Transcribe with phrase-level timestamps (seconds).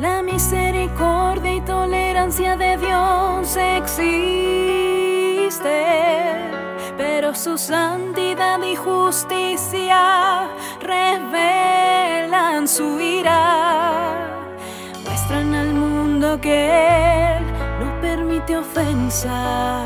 [0.00, 3.98] La misericordia y tolerancia de Dios existe,
[6.96, 10.48] pero su santidad y justicia
[10.80, 14.16] revelan su ira.
[15.04, 17.44] Muestran al mundo que Él
[17.80, 19.84] no permite ofensa.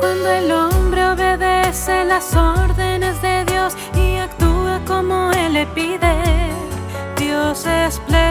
[0.00, 0.50] Cuando el
[1.88, 6.14] las órdenes de Dios y actúa como Él le pide,
[7.16, 8.27] Dios es plenamente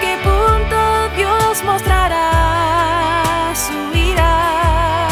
[0.00, 5.08] qué punto Dios mostrará su ira?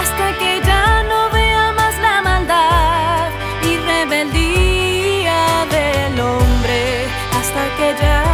[0.00, 3.30] Hasta que ya no vea más la maldad
[3.62, 7.06] y rebeldía del hombre.
[7.38, 8.24] Hasta que ya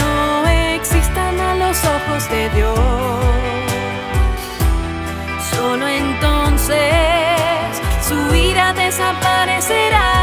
[0.00, 2.78] no existan a los ojos de Dios.
[5.50, 6.78] Solo entonces
[8.08, 10.17] su ira desaparecerá.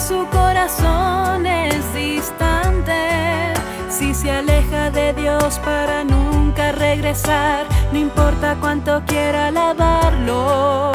[0.00, 3.52] Su corazón es distante,
[3.90, 10.92] si se aleja de Dios para nunca regresar, no importa cuánto quiera alabarlo,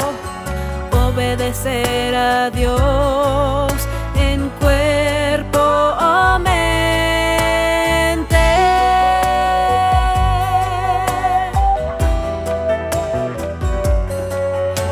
[0.90, 3.72] obedecer a Dios
[4.16, 6.56] en cuerpo o mente.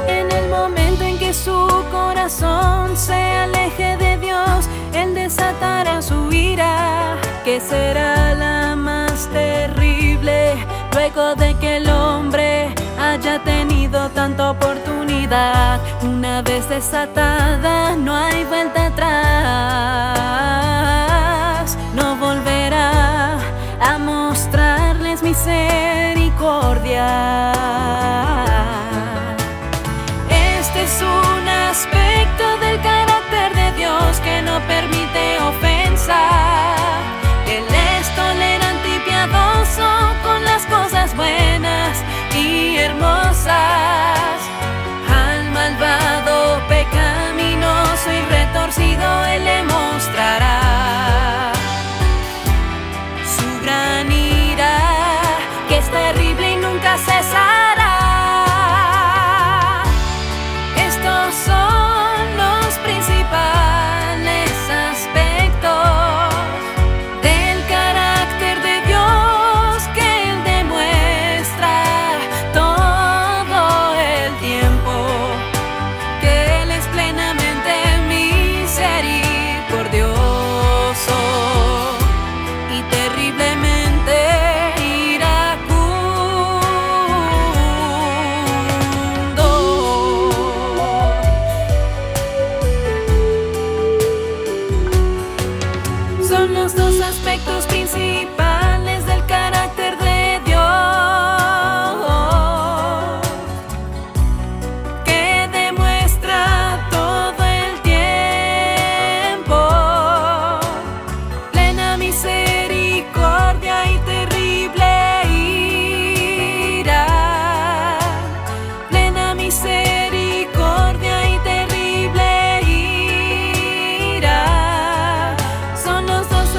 [0.06, 3.23] En el momento en que su corazón se
[5.34, 10.54] desatará su ira, que será la más terrible,
[10.92, 15.80] luego de que el hombre haya tenido tanta oportunidad.
[16.02, 20.13] Una vez desatada, no hay vuelta atrás,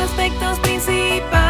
[0.05, 1.44] aspectos principales.